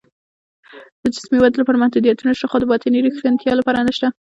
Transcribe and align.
د 1.01 1.03
جسمي 1.15 1.37
ودې 1.39 1.57
لپاره 1.59 1.81
محدودیتونه 1.81 2.31
شته، 2.37 2.47
خو 2.49 2.57
د 2.59 2.63
باطني 2.71 2.99
روښنتیا 3.01 3.53
لپاره 3.57 3.85
نشته 3.87 4.07